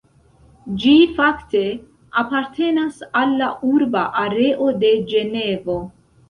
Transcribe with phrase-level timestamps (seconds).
[0.83, 1.61] Ĝi fakte
[2.21, 5.79] apartenas al la urba areo de Ĝenevo.